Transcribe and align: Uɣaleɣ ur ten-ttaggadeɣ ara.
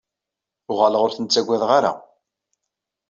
Uɣaleɣ 0.71 1.01
ur 1.05 1.11
ten-ttaggadeɣ 1.13 1.69
ara. 1.77 1.93